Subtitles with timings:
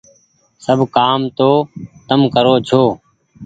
[0.65, 2.83] سب ڪآم تم تو ڪرو ڇو۔